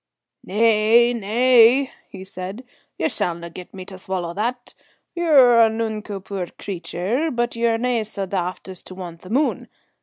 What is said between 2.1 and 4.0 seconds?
said, "ye shallna get me to